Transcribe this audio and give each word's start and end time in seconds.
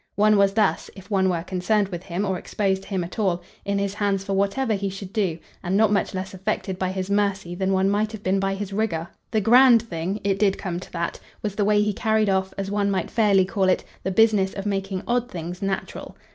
One 0.15 0.35
was 0.35 0.55
thus 0.55 0.89
if 0.95 1.11
one 1.11 1.29
were 1.29 1.43
concerned 1.43 1.89
with 1.89 2.01
him 2.01 2.25
or 2.25 2.39
exposed 2.39 2.81
to 2.81 2.87
him 2.89 3.03
at 3.03 3.19
all 3.19 3.43
in 3.65 3.77
his 3.77 3.93
hands 3.93 4.23
for 4.23 4.33
whatever 4.33 4.73
he 4.73 4.89
should 4.89 5.13
do, 5.13 5.37
and 5.61 5.77
not 5.77 5.91
much 5.93 6.15
less 6.15 6.33
affected 6.33 6.79
by 6.79 6.91
his 6.91 7.11
mercy 7.11 7.53
than 7.53 7.71
one 7.71 7.87
might 7.87 8.11
have 8.11 8.23
been 8.23 8.39
by 8.39 8.55
his 8.55 8.73
rigour. 8.73 9.09
The 9.29 9.41
grand 9.41 9.83
thing 9.83 10.19
it 10.23 10.39
did 10.39 10.57
come 10.57 10.79
to 10.79 10.91
that 10.93 11.19
was 11.43 11.53
the 11.53 11.65
way 11.65 11.83
he 11.83 11.93
carried 11.93 12.31
off, 12.31 12.51
as 12.57 12.71
one 12.71 12.89
might 12.89 13.11
fairly 13.11 13.45
call 13.45 13.65
it, 13.69 13.83
the 14.01 14.09
business 14.09 14.55
of 14.55 14.65
making 14.65 15.03
odd 15.07 15.29
things 15.29 15.61
natural. 15.61 16.17